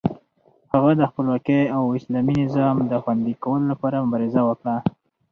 هغه 0.73 0.91
د 0.99 1.01
خپلواکۍ 1.09 1.61
او 1.75 1.83
اسلامي 1.97 2.35
نظام 2.43 2.75
د 2.91 2.93
خوندي 3.03 3.33
کولو 3.43 3.65
لپاره 3.71 4.03
مبارزه 4.05 4.41
وکړه. 4.49 4.75